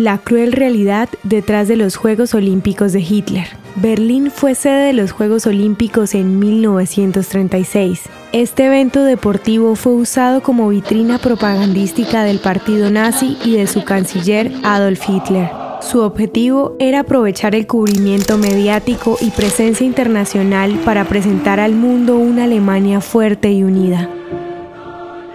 [0.00, 3.46] La cruel realidad detrás de los Juegos Olímpicos de Hitler.
[3.76, 8.04] Berlín fue sede de los Juegos Olímpicos en 1936.
[8.32, 14.50] Este evento deportivo fue usado como vitrina propagandística del partido nazi y de su canciller
[14.62, 15.50] Adolf Hitler.
[15.82, 22.44] Su objetivo era aprovechar el cubrimiento mediático y presencia internacional para presentar al mundo una
[22.44, 24.08] Alemania fuerte y unida.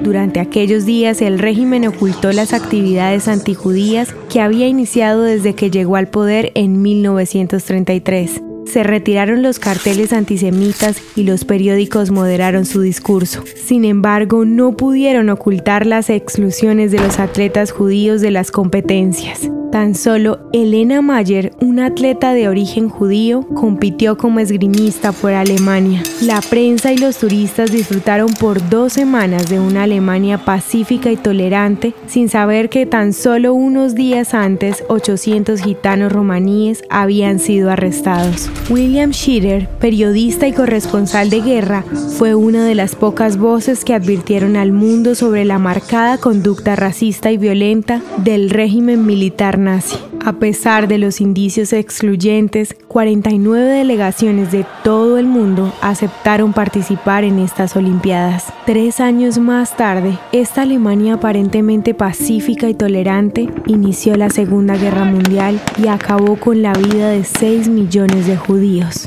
[0.00, 5.96] Durante aquellos días el régimen ocultó las actividades antijudías que había iniciado desde que llegó
[5.96, 8.49] al poder en 1933.
[8.70, 13.42] Se retiraron los carteles antisemitas y los periódicos moderaron su discurso.
[13.56, 19.50] Sin embargo, no pudieron ocultar las exclusiones de los atletas judíos de las competencias.
[19.72, 26.02] Tan solo Elena Mayer, una atleta de origen judío, compitió como esgrimista por Alemania.
[26.22, 31.94] La prensa y los turistas disfrutaron por dos semanas de una Alemania pacífica y tolerante,
[32.08, 38.50] sin saber que tan solo unos días antes 800 gitanos romaníes habían sido arrestados.
[38.68, 41.84] William Schieder, periodista y corresponsal de guerra,
[42.18, 47.32] fue una de las pocas voces que advirtieron al mundo sobre la marcada conducta racista
[47.32, 49.96] y violenta del régimen militar nazi.
[50.22, 57.38] A pesar de los indicios excluyentes, 49 delegaciones de todo el mundo aceptaron participar en
[57.38, 58.52] estas Olimpiadas.
[58.66, 65.58] Tres años más tarde, esta Alemania aparentemente pacífica y tolerante inició la Segunda Guerra Mundial
[65.82, 69.06] y acabó con la vida de 6 millones de judíos.